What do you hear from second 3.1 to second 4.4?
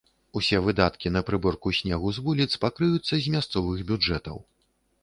з мясцовых бюджэтаў.